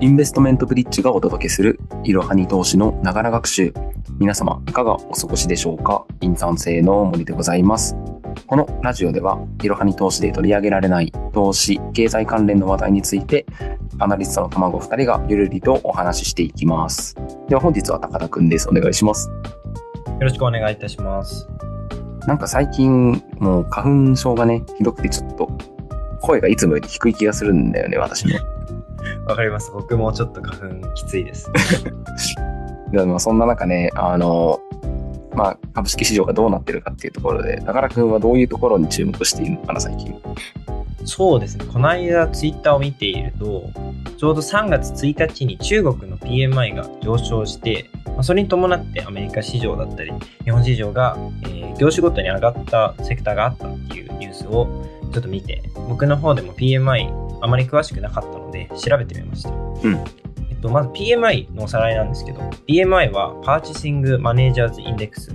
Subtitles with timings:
[0.00, 3.74] インベストメントブリッジがお届けするいろはに投資のながら学習。
[4.20, 6.06] 皆様、いかがお過ごしでしょうか？
[6.20, 7.96] インターン生の森でございます。
[8.46, 13.44] このラジオでは、いろはに投資で取り上げられない投資、経済関連の話題について、
[13.98, 17.16] アナリストの卵2人がゆるりとお話ししていきます。
[17.48, 18.68] では本日は高田くんです。
[18.68, 19.28] お願いします。
[19.28, 19.34] よ
[20.20, 21.48] ろしくお願いいたします。
[22.28, 25.50] なんか最近、もう花粉症がね、ひどくてちょっと、
[26.20, 28.38] 声がいつもより低い気がするんだよね、私も。
[29.28, 29.70] わかります。
[29.72, 31.50] 僕もちょっと花粉きついです。
[32.90, 34.60] でもそんな中ね、あの、
[35.34, 40.14] まあ、株式市場がどうなってるかっていうところで、高田くんはどういうところに注目しているのかな、最近。
[41.04, 41.64] そうですね。
[41.70, 43.64] この間ツイッターを見ていると、
[44.16, 50.12] ちょうど3月1日に中国の PMI が上昇して、まあそれに伴ってアメリカ市場だったり、
[50.44, 54.66] 日本市場が、えー業種ごとに上がったセクターがあったっていうニュースを
[55.12, 57.08] ちょっと見て、僕の方でも PMI
[57.40, 59.50] あまり詳しくなかったので調べてみました。
[59.50, 60.04] うん
[60.50, 65.32] えっと、まず PMI のおさらいなんですけど、PMI は Purchasing Managers Index、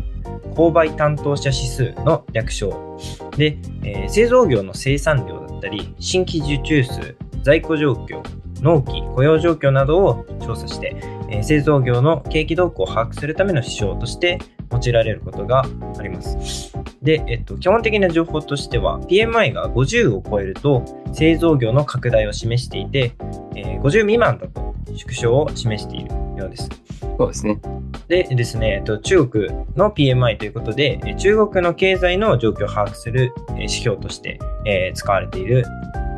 [0.55, 2.97] 購買担当者指数の略称
[3.37, 8.21] で、えー製造業の生産量だったり、新規受注数、在庫状況、
[8.61, 10.95] 納期、雇用状況などを調査して、
[11.29, 14.39] えー製造業の景気動向を把握するための指標として
[14.73, 15.65] 用いられることが
[15.97, 16.73] あります。
[17.01, 23.13] で、えっと、基本的な情報としては、PMI が50を超えると製造業の拡大を示していて、
[23.55, 26.69] えー50未満だと縮小を示しているようです。
[27.17, 27.59] そうですね。
[28.07, 35.61] でですね、えっと中国の PMI ということで、え中国の経済の状況を把握するえ指標として、えー使われている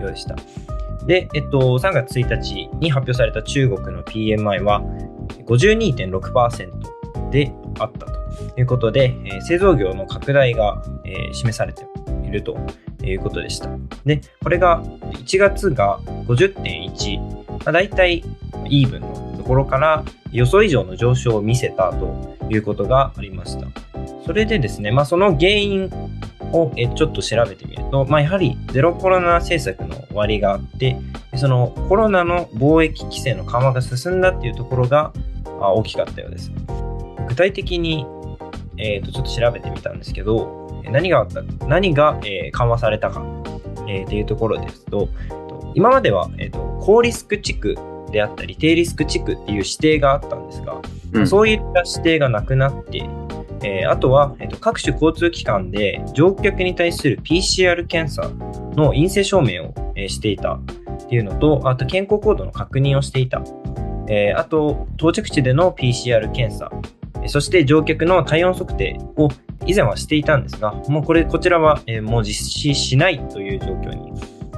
[0.02, 0.36] ようでした。
[1.06, 4.82] で、えっと、3月1日に発表された中国の PMI は
[5.46, 8.15] 52.6%であったと
[8.58, 11.86] いうことで、え製造業の拡大が、え示されて
[12.26, 12.58] いると
[13.04, 13.70] いうことでした。
[14.06, 18.24] で、これが1月が50.1、まあ、大体
[18.68, 23.68] イーブンのところから予想以上の上昇を見せたということがありました。
[24.26, 25.92] それでですね、まあ、その原因
[26.52, 30.98] をちょっと調べてみると、まあ、やはりゼロコロナ政策の終わりがあって、
[31.36, 35.14] そのコロナの貿易規制の緩和が進んだっていうところが
[35.46, 36.52] 大きかったようです。
[37.28, 38.06] 具体的に、
[38.78, 43.24] えーとちょっと調べてみたんですけど、え何があった何が、えー緩和されたか、
[43.88, 45.08] えーっていうところですと、
[45.50, 47.76] と今までは、えーと高リスク地区
[48.12, 50.82] であったり低リスク地区っていう指定があったんですが、
[51.14, 53.10] うんそういった指定がなくなって、
[53.64, 58.30] えーあとは、えーと各種交通機関で乗客に対する PCR 検査
[58.76, 63.42] の陰性証明を、えーしていたっていうのと、あと健康コードの確認をしていた。
[64.08, 66.75] えーあと、到着地での PCR 検査、えー
[67.28, 69.30] そして乗客の体温測定を
[69.66, 74.12] 以前はしていたんですが、もうこれ、こちらは、えーもう実施しないという状況に、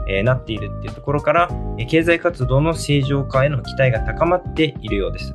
[0.09, 5.33] えーなっているっていうところから、えー経済活動の正常化への期待が高まっているようです。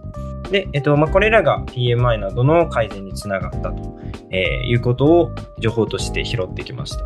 [0.50, 3.98] で、えっとまあ、これらが PMI などの改善につながったと、
[4.31, 7.04] えーいうことを情報として拾ってきました。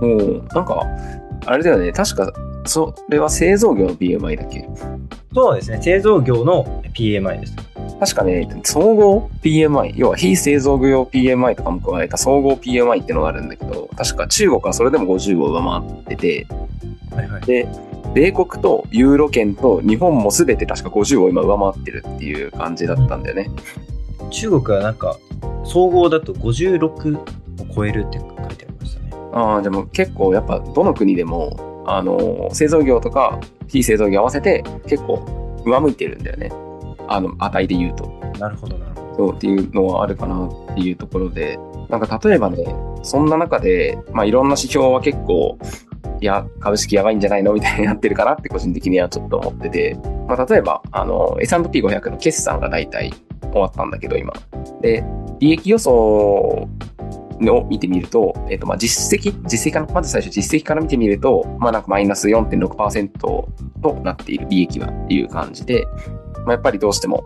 [0.00, 0.86] もう、なんか、
[1.46, 1.92] あれだよね。
[1.92, 2.32] 確か、
[2.64, 4.68] それは製造業の PMI だっけ？
[5.34, 7.54] そうですね、製造業の PMI です。
[8.00, 16.46] 確かね、総合 PMI、要は非製造業 PMI とかも加えた総合 PMI っていうのがあるんだけど、確か中国はそれでも50を上回ってて、
[17.10, 17.42] はいはい。
[17.42, 17.68] で、
[18.14, 23.50] 米国とユーロ圏と日本も全て確か50を今上回ってるっていう感じだったんだよね。
[24.30, 25.16] 中国はなんか、
[25.64, 27.26] 総合だと56を
[27.74, 29.12] 超えるって書いてありましたね。
[29.32, 35.24] ああ、でも結構やっぱどの国でも、あの、製造業とか非製造業合わせて結構
[35.64, 36.50] 上向いてるんだよね。
[37.08, 38.04] あの、値で言うと。
[38.38, 39.14] なるほど、なるほど。
[39.16, 41.58] そうっていうのはあるかなっていうところで、
[41.88, 42.64] なんか例えばね、
[43.02, 45.58] そんな中で、まあいろんな指標は結構、
[46.20, 49.98] いや、株式やばいんじゃないのみたいになってるかなって個人的にはちょっと思ってて、
[50.28, 53.12] まあ例えば、あの、S&P500 の決算が大体
[53.52, 54.32] 終わったんだけど、今。
[54.80, 55.04] で、
[55.40, 56.68] 利益予想を
[57.68, 63.48] 見てみると、えっと、まあ実績、実績から、まず最初実績から見てみると、まあなんかマイナス4.6%と
[64.02, 65.86] なっている利益はっていう感じで、
[66.48, 67.24] まあやっぱりどうしても、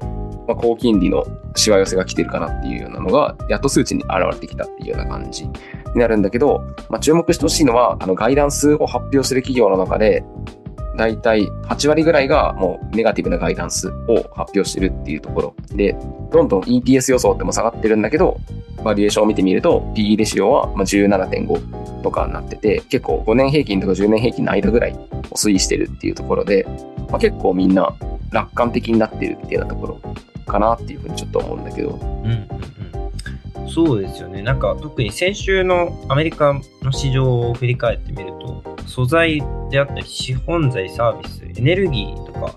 [0.49, 1.25] まあ、高金利の
[1.55, 5.53] しわ寄せが来てるかなっていうようなのが、やっと数値に現れてきたっていうような感じに
[5.95, 10.25] なるんだけど、まあ、注目してほしいのは、あの、ガイダンスを発表する企業の中で、
[10.97, 15.97] だいたい8割ぐらいがもうネガティブなガイダンスを発表してるっていうところで、
[16.33, 18.41] どんどん EPS 予想っても下がってるんだけど、
[18.85, 24.97] バリエーションを見てみると、PE レシオは17.5とかになってて、結構5年平均とか10年平均の間ぐらいを
[25.37, 26.67] 推移してるっていうところで、
[27.09, 27.95] まあ、結構みんな
[28.33, 30.01] 楽観的になってるっていうようなところ
[30.47, 31.91] かなっていうふうにちょっと思うんだけど。
[31.91, 32.49] うんうん
[33.65, 33.71] うん。
[33.71, 34.43] そうですよね。
[34.43, 42.57] なんか特に先週のアメリカの市場を振り返ってみると、素材であったり資本財サービス、エネルギーとか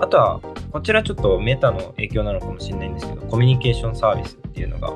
[0.00, 0.40] あとは、
[0.72, 4.90] こちらちょっとメタの影響なのかもしれないんですけど、コミュニケーションサービスっていうのが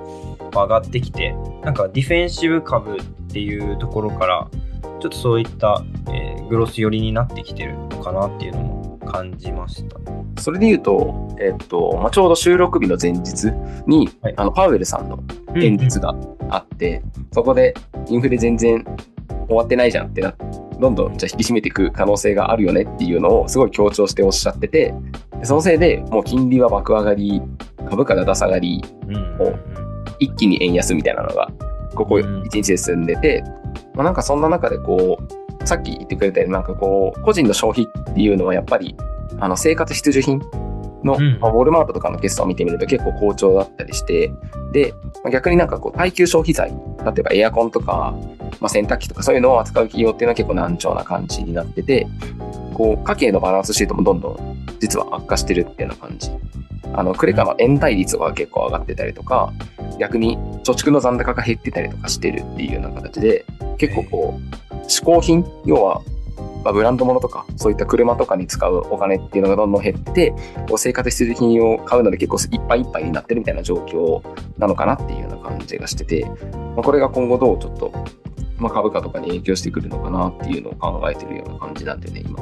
[0.52, 3.02] 上がってきて、なんかディフェンシブ株っ
[3.32, 4.48] ていうところから、
[5.00, 9.96] ちょっとそういった、えーグロス寄りになってきてるのかなっていうのも感じました。
[10.40, 13.44] それで言うと、えっと、まあ、ちょうど収録日の前日
[13.86, 14.34] に、はい。
[14.36, 15.22] あの、パウエルさんの
[15.54, 16.14] 演説が
[16.48, 17.02] あって、
[17.32, 17.74] そこで
[18.08, 18.84] インフレ全然
[19.46, 20.34] 終わってないじゃんってな
[20.80, 24.94] どんどんじゃあ引き締めていく可能性があるよねっていうのをすごい強調しておっしゃってて、
[25.38, 27.40] でそのせいでもう金利は爆上がり、
[27.88, 29.58] 株価がだ下がり、うんう
[30.18, 31.50] 一気に円安みたいなのが、
[31.94, 33.44] ここうん1日で進んでて、
[33.94, 38.96] まあ、なんかそんな中でこう、さっき言ってくれたようになんかこう、個人の消費っていうのはやっぱり、
[39.38, 40.40] あの生活必需品
[41.04, 44.32] の、うんまあウォルマートとかの決算を見てみると結構好調だったりして、
[44.72, 48.14] で、まあ逆になんかこう、耐久消費財、例えばエアコンとか、
[48.60, 52.06] まあ、洗濯機とかそういうのを扱う企業っていうのは結構難聴な感じになってて、
[52.74, 56.30] こう、家計のバランスシートもどんどん実は悪化してるっていうような感じ。
[56.94, 59.52] あの、クレカの延滞率が結構上がってたりとか、
[59.98, 63.44] 逆に貯蓄の残高が減ってたりとかしてるっていうような形で、
[63.78, 66.02] 結構こう、嗜好品、要は、
[66.64, 70.32] まあ、ブランド物とか、そういった車とかに使うお金っていうのがどんどん減って、
[70.68, 74.22] こう生活必需品を買うので結構いっぱいいっぱいになってるみたいな状況
[74.58, 76.26] なのかなっていうような感じがしてて、
[76.76, 77.92] まあ、これが今後どうちょっと、
[78.58, 82.38] まあ、株価とかに影響してくるのかなっていうのを考えてるような感じなんでね、今。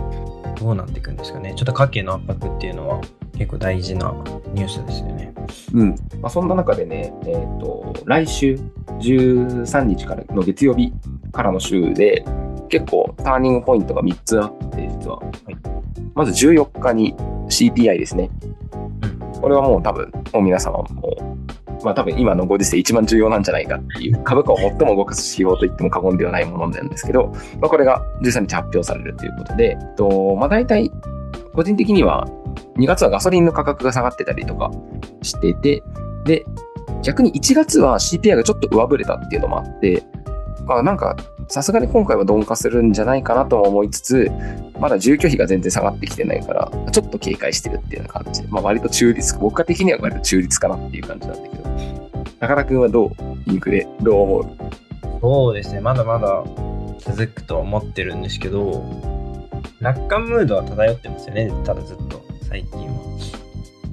[0.58, 1.54] どうなっていくんですかね。
[1.56, 3.00] ちょっと家計の圧迫っていうのは
[3.40, 4.12] 結構大事な
[4.52, 5.32] ニュースですよね。
[5.72, 5.88] うん。
[6.20, 8.58] まあ、そんな中でね、えっ、と、来週
[8.98, 10.92] 13日からの月曜日
[11.32, 12.22] からの週で、
[12.68, 15.22] 結構ターニングポイントが3つあって、実は。
[15.48, 15.56] い
[16.14, 17.14] まず14日に
[17.48, 18.28] CPI ですね。
[18.74, 19.40] うん。
[19.40, 21.38] これはもう多分、もう皆様も、
[21.82, 27.28] まあ多分今のご時世一番重要なんじゃないかっていう、株価を最も動かす指標と言っても過言ではないものなんですけど、
[27.58, 30.92] まあこれが13日発表されるということで、えっと、まあ大体、
[31.54, 32.28] 個人的には
[32.76, 34.70] 2月はガソリンの価格が下がってたりとか
[35.22, 35.82] してて、
[36.24, 36.44] で、
[37.02, 40.02] 逆に1月は CPI がちょっと上振れたっていうのもあって、
[40.64, 41.16] まあなんか、
[41.48, 44.30] さすがに今回は鈍化するんじゃないかなとも思いつつ、
[44.78, 48.42] まだ住居費が全然下がってきてないから、ちょっと警戒してるっていうような感じ。
[48.42, 51.70] で、まあ割と中立、僕は的には割と中立かなっていう感じなんだけど、
[52.38, 53.10] 中田くんはどう？
[53.46, 54.46] インフレ、どう思う？
[55.20, 55.80] そうですね。
[55.80, 56.44] まだまだ
[57.00, 58.84] 続くとは思ってるんですけど、
[59.80, 61.50] 楽観ムードは漂ってますよね。
[61.64, 62.19] ただずっと、
[62.50, 63.40] 最近は。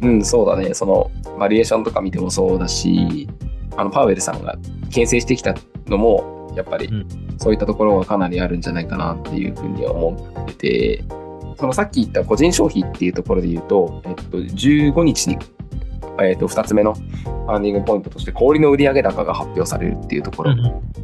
[0.02, 0.74] うん、そうだね。
[0.74, 3.30] その、バリエーションとか見てもそうだし、
[3.78, 4.58] あの、パウエルさんが
[4.92, 5.56] 牽制してきた
[5.88, 7.08] のも、やっぱりうん、
[7.38, 11.04] そういったところがかなりあるんじゃないかなっていうふうには思ってて、
[11.58, 15.38] そのさっき言った個人消費っていうところで言うと、えっと、15日に、
[16.20, 20.56] えっと、2つ目のファンディングポイントとして、小売の売上高が発表されるっていうところ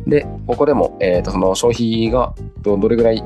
[0.07, 3.23] で、ここでも、えっ、と、その消費がどどれぐらい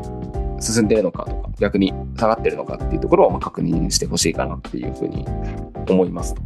[0.59, 5.25] 進んでるのかとか、逆に下がってるのかっていうところをまあ確認してほしいかなっていうふうに
[5.89, 6.41] 思いますと。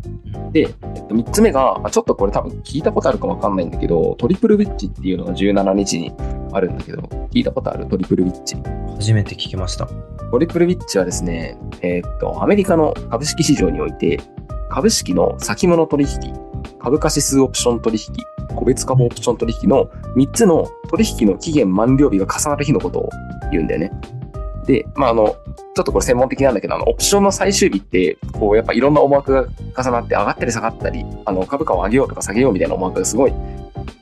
[0.51, 6.13] で、えっと、3つ目が、まあ、ちょっとこれ多分聞いたことあるかわかんないんだけど、トリプルウィッチっていうのが17日に
[6.51, 7.87] あるんだけど、聞いたことある？
[7.87, 8.57] トリプルウィッチ。
[8.97, 9.87] 初めて聞きました。
[10.31, 14.19] トリプルウィッチはですね、えーっと、アメリカの株式市場において、
[14.69, 16.33] 株式の先物取引、
[16.79, 23.09] 株価指数オプション取引、個別株オプション取引の3つの取引の期限満了日が重なる日のことを
[23.51, 23.91] 言うんだよね。
[24.65, 29.45] で、まあ、あの、ちょっとこれ専門的なんだけど、あの、オプションの最終日って、こう、やっぱいろんな思惑が
[29.83, 33.33] 重なって上がったり下がったり、あの、株価を上げようとか下げようみたいな思惑がすごい、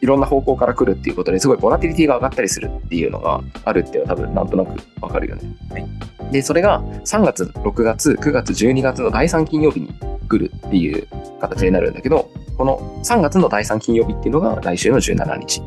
[0.02, 5.42] いろんな方向から来るっていうことですごいボラティリティが上がったりするっていうのがあるっていうのは多分なんとなくわかるよね。
[5.72, 9.94] はいで、それが3月、6月、9月、12月の第3金曜日に
[10.28, 11.08] 来るっていう
[11.40, 15.62] 形になるんだけど、この3月の第3金曜日っていうのが来週の17日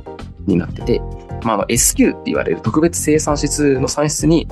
[0.47, 1.01] になってて、
[1.43, 4.47] まあ、あの SQ って言われる特別生産指数の算出に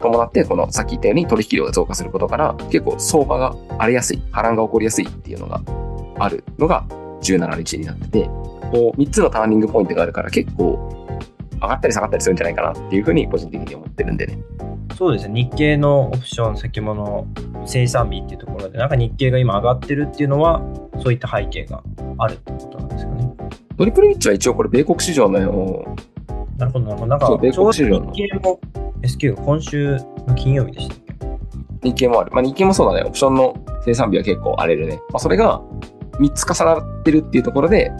[0.00, 5.62] 伴って、このさっき言ったように取引量が増加することから、結構相場が荒れやすい、波乱が起こりやすいっていうのが
[6.18, 6.84] あるのが
[7.22, 8.30] 17日になってて、
[8.70, 11.18] こう3つのターニングポイントがあるから結構
[11.54, 14.38] 上がったり下がったりするんじゃないかなっていうふうに個人的に思ってるんでね。
[14.96, 15.42] そうですね。
[15.42, 17.26] 日経のオプション先物
[17.66, 20.62] 生産日っていうところで、なんか日経が今上がってるっていうのは、
[21.02, 21.82] そういった背景が
[22.18, 23.34] あるってことなんですかね。
[23.76, 25.50] トリプルウィッチは一応これ米国市場のなる
[26.70, 27.06] ほど、なるほど。
[27.06, 28.60] なんかそう、米国市場の日経も
[29.02, 29.96] SQ が今週
[30.28, 30.98] の金曜日でしたっ
[31.82, 31.88] け？
[31.88, 32.30] 日経もある。
[32.32, 33.08] まあ日経もそうだね。
[33.08, 35.00] オプションの生産日は結構荒れるね。
[35.10, 35.60] まあそれが
[36.20, 37.90] 3つ重なってるっていうところで、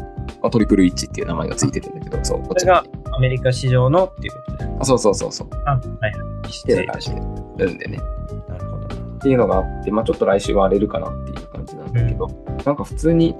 [0.44, 4.76] まあ、トリプルウィッチっていう名前がついてるんだけど、そう、こっちがアメリカ市場のっていうことですか？
[4.80, 5.48] あそうそうそうそう。
[5.64, 6.08] あ、はいは
[6.46, 6.52] い。
[6.52, 7.22] 失礼いたしまし
[7.56, 7.98] でるんでね。
[8.46, 8.52] た。
[8.52, 8.86] なるほど。
[8.86, 12.28] っていうのがあって、まあちょっと来週は荒れるかなっていう感じなんだけど、
[12.66, 13.34] なんか普通に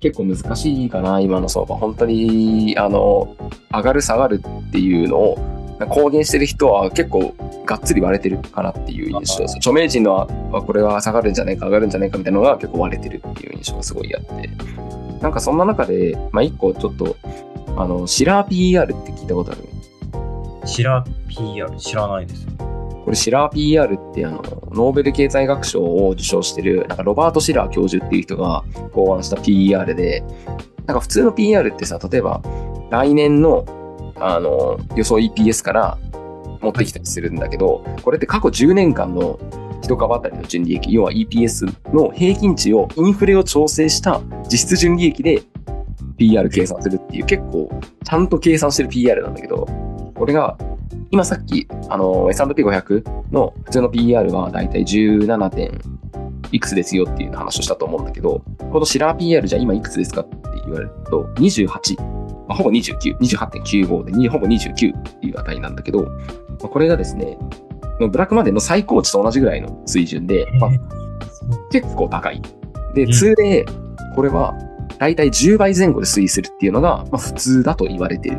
[0.00, 1.76] 結構難しいかな、今の相場。
[1.76, 3.34] 本当に、あの、
[3.72, 5.38] 上がる下がるっていうのを
[5.88, 7.34] 公言してる人は結構
[7.64, 9.56] がっつり割れてるかなっていう印象です。
[9.56, 10.26] 著名人のは
[10.62, 14.50] これは下がるんじゃないか上がるんじゃないかみたいなのが結構割れてるっていう印象がすごいあって。
[15.24, 17.16] なんかそんな中で、まあ一個ちょっと、
[17.78, 19.62] あの、シラー PR って聞いたことある
[20.66, 22.46] シラー PR 知らないです。
[22.58, 30.22] これシラー PR ってあの、ノーベル経済学賞を受賞してる、なんかロバート・シラー教授っていう人が考案した PR で、
[30.84, 32.42] なんか普通の PR ってさ、例えば
[32.90, 33.64] 来年の
[34.16, 35.98] あの予想 EPS から
[36.60, 39.38] 持ってきたりするんだけど、これって過去10年間の
[39.84, 45.42] 一株当たりの純利益、要は EPS の平均値をインフレを調整した実質純利益で
[46.16, 47.70] PR 計算するっていう結構
[48.02, 49.66] ちゃんと計算してる PR なんだけど、
[50.14, 50.56] これが
[51.10, 55.78] 今さっきあの S&P500 の普通の PR はだいたい17点
[56.50, 62.24] いくつですよっていう話をしたと思うんだけど、このシラー PR じゃ今いくつですかって言われると28。
[62.46, 66.10] まあ、ほぼ29、28.95で、ほぼ29っていう値なんだけど、ま
[66.64, 67.38] あ、これがですね、
[68.00, 70.70] のブラックマネーの最高値と同じぐらいの水準で、まあ、
[71.70, 72.42] 結構高い。
[72.94, 73.64] で、うん通例、
[74.14, 74.54] これは
[74.98, 78.38] 大体10倍前後で推移するっていうのが、まあ、普通だと言われてる。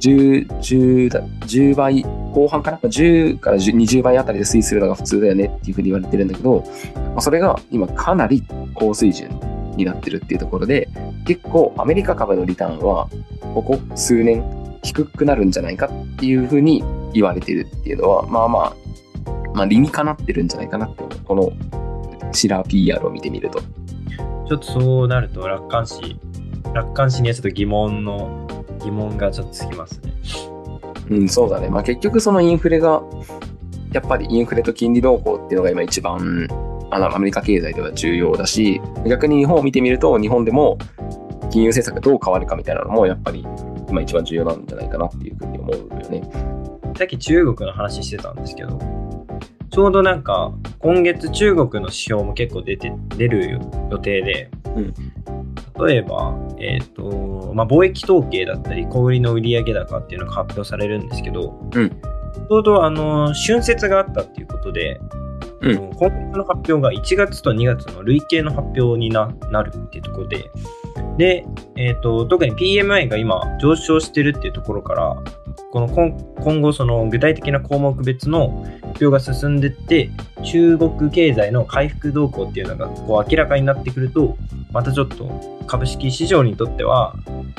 [0.00, 8.42] 10、10だ、10倍、後半かな ?10 から10 20倍あたりで推移するのが普通だよねっていうふうに言われてるんだけど、まあ、それが今かなり
[8.74, 9.28] 高水準
[9.76, 10.88] になってるっていうところで、
[11.26, 13.08] 結構アメリカ株のリターンは、
[13.54, 14.42] ここ数年
[14.82, 16.82] 低くなるんじゃないかっていうふうに
[17.12, 18.74] 言われてるっていうのは、まあまあ、
[19.54, 21.04] まあ理にかなってるんじゃないかなって。
[21.24, 21.52] この
[22.32, 23.60] シラー PR を見てみると。
[23.60, 26.16] ちょっとそうなると楽観視、
[26.74, 28.46] 楽観視にはちょっと疑問の、
[28.80, 30.12] 疑問がちょっとつきますね。
[31.10, 31.68] うん、そうだね。
[31.68, 33.02] まあ結局そのインフレが、
[33.92, 36.48] やっぱりインフレと金利動向っていうのが今一番、
[36.90, 40.78] あの、アメリカ経済では重要だし、逆に日本を見てみると、日本でも
[41.50, 43.46] 金融政策がどう変わるかみたいなのも、やっぱり
[43.88, 46.79] 今一番重要なんじゃないかなっていうふうに思うよね。
[46.96, 48.78] さっき中国の話してたんですけど、
[49.70, 54.94] ちょうどなんか、今月中国の指標も結構出て、出る予定で、うん。
[55.86, 61.88] 例えば、えっ、と、まあ、貿易統計だったり、小売りの売上高っていうのが発表されるんですけど、うん。
[61.88, 65.00] ちょうどあの、春節があったっていうことで、
[65.60, 65.76] うん。
[65.76, 70.50] 今月の発表が1月と2月の累計の発表にななるっていうところで、
[71.16, 75.16] で、えっ、と、特に PMI が今上昇してるっていうところから、
[75.72, 80.10] この今今後その具体的な項目別の発表が進んでって、
[80.42, 84.36] 中国経済の回復動向っていうのがこう明らかになってくると、
[84.72, 87.14] またちょっと株式市場にとっては、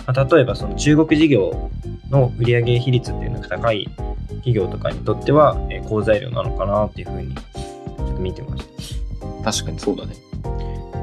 [0.05, 1.69] まあ例えばその中国事業
[2.09, 3.89] の売上比率っていうのが高い
[4.27, 8.65] 企業とかにとっては、えー好材料なのかなっていうふうにちょっと見てまし
[9.43, 9.51] た。
[9.51, 10.15] 確かにそうだね。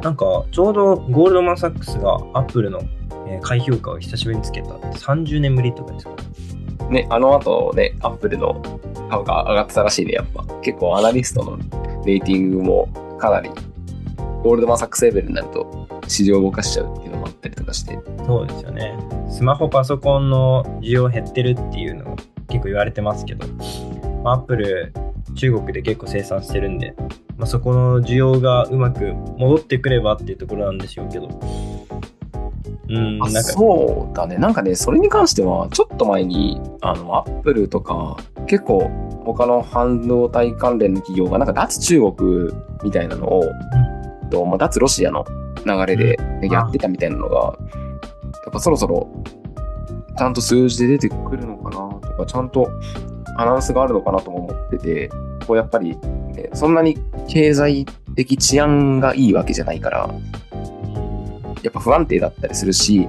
[0.03, 2.81] なんか、ちょうどゴールドマン・サックスがアップルの
[3.27, 6.17] えー買い評価を久しぶりにつけたって30年ぶりとかですかね、
[6.91, 8.63] ねあの後ね、アップルの
[9.11, 10.45] 株価上がってたらしいね、やっぱ。
[10.63, 11.59] 結構アナリストの
[12.05, 13.51] レーティングもかなり、
[14.43, 17.99] ゴールドマンサックスレベルになると市場を動かしちゃうっていうのもあったりとかして。
[18.27, 18.97] そうですよね。
[19.31, 22.17] スマホ、パソコンの需要減ってるっていうのを
[22.49, 23.47] 結構言われてますけど、
[24.23, 24.93] まあ、アップル、
[25.35, 26.95] 中国で結構生産してるんで、
[27.37, 31.29] まあ、そこの需要がうまく戻ってくればっていうところなんでしょうけど。
[32.89, 34.37] うん、そうだね。
[34.37, 38.17] なんかね、それに関しては、ちょっと前に、あの、アップルとか、
[38.47, 38.91] 結構、
[39.25, 42.51] 他の半導体関連の企業が、なんか脱中国
[42.83, 43.43] みたいなのを、
[44.31, 45.27] とまあ、脱ロシアの
[45.67, 46.17] 流れで
[46.51, 49.09] やってたみたいなのが、やっぱそろそろ、
[50.17, 52.71] ちゃんと数字で出てくるのかなとか、ちゃんと
[53.37, 55.11] アナウンスがあるのかなとも思ってて、
[55.47, 55.97] こうやっぱり、
[56.35, 60.11] ね、そんなに経済的治安がいいわけじゃないから、
[61.63, 63.09] やっぱ不安定だったりするし、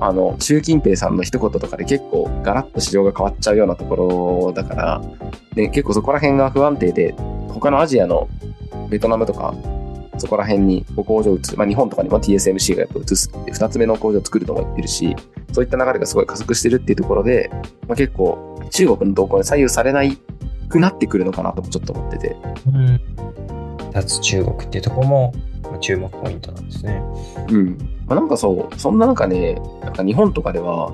[0.00, 5.02] あの、習近平さんの一言とかで結構ガラッと市場が変わっちゃうようなところだから、
[5.54, 7.14] ね、結構そこら辺が不安定で、
[7.48, 8.28] 他のアジアの
[8.90, 9.54] ベトナムとか、
[10.18, 15.14] そこら辺に工場を移す、まあ日本とかにも TSMC がやっぱ移すって、二つ目の工場を作るとも言ってるし、
[15.52, 17.50] そういった流れがすごい加速してるっていうところで、
[17.86, 20.18] まあ、結構中国の動向に左右されない
[20.68, 22.36] くなってくるのかなともちょっと思ってて。
[22.66, 23.00] うん、
[23.96, 25.32] 脱中国っていうところも
[25.70, 27.00] ま注目ポイントなんですね。
[27.48, 27.78] うん。
[28.06, 30.92] まあ、なんかそう、そんな中ね、なんか日本とかでは、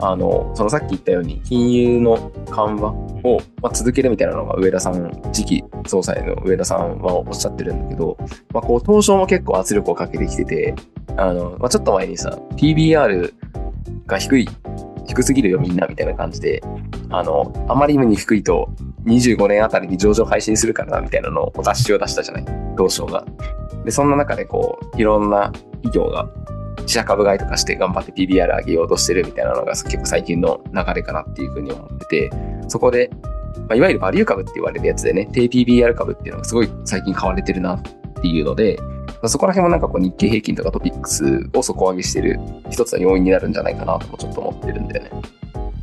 [0.00, 8.16] あの、そのさっき言ったように、金融の緩和を、まあ、続けるみたいなのが上田さん、次期総裁の上田さんはおっしゃってるんだけど、
[8.52, 10.74] まあ、こう、東証も結構圧力をかけてきてて、
[11.16, 13.32] あの、まあ、ちょっと前にさ、PBR
[14.06, 14.48] が低い、
[15.08, 16.62] 低すぎるよみんなみたいな感じで、
[17.10, 18.68] あの、あまりに低いと
[19.06, 22.44] 25年あたりに上場配信するからなみたいなのをお達しを出したじゃない、
[22.76, 23.24] 東証が。
[23.84, 25.50] で、そんな中でこう、いろんな
[25.82, 26.28] 企業が
[26.80, 32.30] 自社株買いとかして頑張って PBR 上げようとしてるみたいなのが結構最近の流れかなっていうふうに思ってて、
[32.68, 33.10] そこで、
[33.68, 37.82] まあ、いわゆるバリュー株って言われるやつでね、低 PBR 株っていうのがすごい最近買われてるなっ
[38.20, 38.78] ていうので、
[39.26, 42.38] そこら辺もなんかこう日経平均とかトピックスを底上げしてる
[42.70, 45.10] 一つの要因になるんじゃないかなともちょっと思ってるんだよね。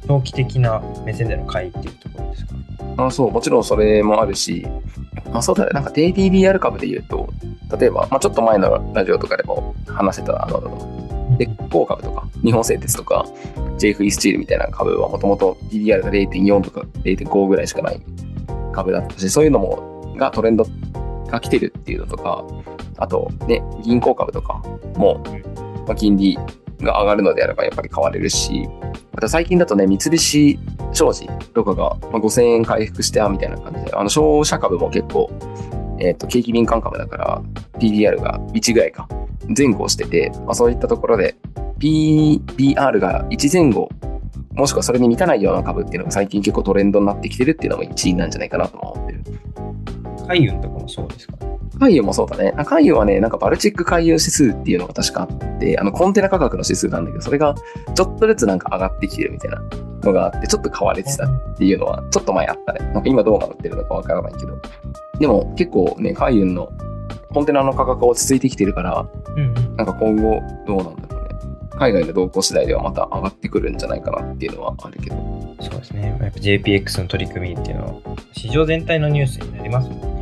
[0.07, 2.55] 長期的な目線での買いっていうところですか？
[2.97, 4.65] あそう、もちろんそれもあるし、
[5.31, 7.27] まあそうだね、なんか低 PBR 株で言うと、
[7.77, 13.25] 例えば、まあちょっと前のラジオとかでも話せた、あの、鉄鋼株とか、日本製鉄とか、
[13.79, 18.01] JF スチールみたいな株はもともと PBR が0.4とか0.5ぐらいしかない
[18.71, 20.65] 株だったし、そういうのも、がトレンド
[21.35, 22.43] が来てるっていうのとか、
[22.97, 24.61] あとね、銀行株とか
[24.95, 25.23] も、
[25.87, 26.37] まあ、金利
[26.81, 28.67] が上がるのであればやっぱり買われるし、
[29.13, 30.59] また最近だとね、三菱
[30.93, 35.29] 商事とかがま5000円回復してみたいな感じで、あの、商社株も結構、
[35.99, 37.41] えっ、ー、と、景気敏感株だから、
[37.79, 39.07] PBR が1ぐらいか、
[39.55, 41.35] 前後してて、まあ、そういったところで、
[41.79, 43.89] PBR が1前後、
[44.55, 48.84] もしくはそれに満たないような株っていうのが最近結構トレンドになってきてるっていうのも一因なんじゃないかなと。
[50.27, 51.35] 海運とかもそうですか？
[51.79, 52.53] 海運もそうだね。
[52.65, 57.55] 海運はね、なんかバルチック海運指数っていうのが確かあって、あのコンテナ価格の指数なんだけど、それが
[57.93, 59.61] ちょっとずつなんか上がってきてるみたいな
[60.03, 62.79] のがあって、ちょっと買われてたっていうのは、ちょっと前あったね。
[62.93, 64.57] なんか今どうなってるのかわからないけど。
[65.19, 66.69] でも結構ね、海運の
[67.33, 69.05] コンテナの価格が落ち着いてきてるから、
[69.35, 71.29] うん、なんか今後どうなんだろうね。
[71.77, 75.55] 海外の動向次第ではまた上がってくるんじゃないかなっていうのはあるけど。
[75.59, 76.17] そうですね。
[76.21, 80.14] やっぱ JPX の取り組みっていうのは、市場全体のニュースになりますもんね。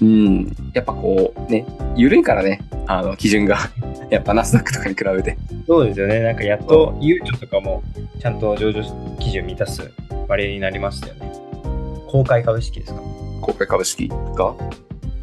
[0.00, 0.56] うん。
[0.74, 1.64] やっぱこう、ね、
[1.96, 3.56] 緩いからね、あの、基準が。
[4.10, 5.36] やっぱナスダックとかに比べて。
[5.66, 6.20] そうですよね。
[6.20, 7.82] なんかやっと、ゆうちょとかも、
[8.20, 8.82] ちゃんと上場
[9.18, 9.90] 基準満たす
[10.28, 11.32] 割合になりましたよね。
[12.08, 13.00] 公開株式ですか？
[13.40, 14.54] 公開株式が？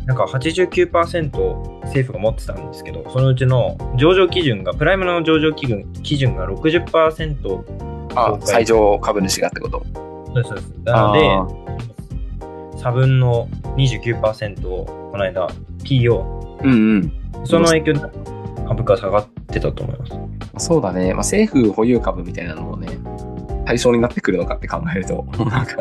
[0.05, 8.11] なんか89%政府が持ってたんですけど、そのうちの上場基準が、プライムの上場基準基準が60%。
[8.15, 9.81] あ、最上株主がってこと？
[9.95, 10.73] そうです、そうです。
[10.83, 11.92] なので、
[12.83, 13.47] 差分の
[13.77, 15.47] 29%をこの間
[15.85, 16.59] PO。
[16.63, 17.45] うんうん。
[17.45, 17.99] その影響で
[18.67, 20.65] 株価下がってたと思います。
[20.65, 21.13] そうだね。
[21.13, 22.89] まあ、政府保有株みたいなのもね、
[23.65, 25.77] 対象になってくるのかって考えると、 なんか、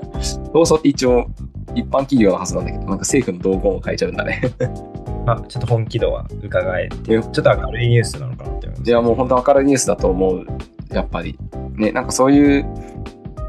[0.53, 1.27] 労組って一応
[1.75, 4.41] 一般企業のはずなんだけど、なんか政府の動向を変えちゃうんだね
[5.27, 8.89] まあ、ちょっと本気度は伺えて、ちょっと明るいニュースなのかなって思います。
[8.89, 10.47] いや、もう本当明るいニュースだと思う。
[10.93, 11.37] やっぱり。
[11.75, 12.67] ね、なんかそういう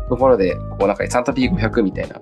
[0.10, 2.16] ところで、こうなんかサンタ P500 みたいな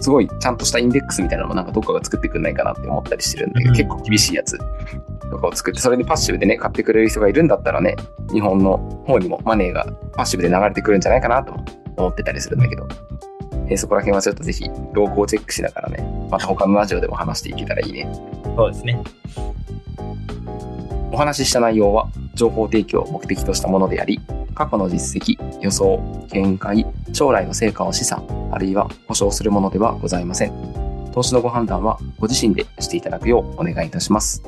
[0.00, 4.58] すごいちゃんとしたインデックスみたいなのもなんかどっかが作ってくんないかなって思ったりしてるんだけど、うん、結構厳しいやつ
[5.30, 7.96] とかを作って、それにパッシブでね、買ってくれる人がいるんだったらね、
[8.32, 11.54] 日本の方にもマネーがパッシブで流れてくるんじゃないかなと
[11.96, 12.86] 思ってたりするんだけど、
[13.68, 18.08] えー、そこら辺はちょっとぜひ動向をチェックしながらね、また他のラジオでも話していけたらいいね。
[18.56, 19.02] そうですね。
[21.12, 24.20] お話しした内容は情報提供を目的としたものであり、
[24.56, 26.00] 過去の実績、予想、
[26.32, 31.10] 見解、将来の成果を示唆、あるいは保証するものではございません。
[31.12, 34.42] 投資のご判断はご自身でしていただくようお願いいたします。